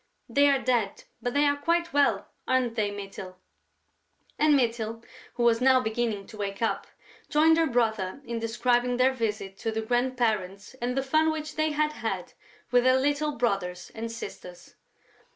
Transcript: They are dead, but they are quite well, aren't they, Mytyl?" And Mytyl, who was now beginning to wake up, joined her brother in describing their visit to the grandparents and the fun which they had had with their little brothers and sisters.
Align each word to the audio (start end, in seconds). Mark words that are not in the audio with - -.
They 0.27 0.49
are 0.49 0.57
dead, 0.57 1.03
but 1.21 1.35
they 1.35 1.45
are 1.45 1.57
quite 1.57 1.93
well, 1.93 2.27
aren't 2.47 2.73
they, 2.73 2.89
Mytyl?" 2.89 3.35
And 4.39 4.55
Mytyl, 4.55 5.03
who 5.35 5.43
was 5.43 5.61
now 5.61 5.79
beginning 5.79 6.25
to 6.25 6.37
wake 6.37 6.59
up, 6.59 6.87
joined 7.29 7.59
her 7.59 7.67
brother 7.67 8.19
in 8.25 8.39
describing 8.39 8.97
their 8.97 9.13
visit 9.13 9.59
to 9.59 9.71
the 9.71 9.83
grandparents 9.83 10.73
and 10.81 10.97
the 10.97 11.03
fun 11.03 11.29
which 11.31 11.55
they 11.55 11.69
had 11.69 11.91
had 11.93 12.33
with 12.71 12.83
their 12.85 12.97
little 12.99 13.33
brothers 13.37 13.91
and 13.93 14.11
sisters. 14.11 14.73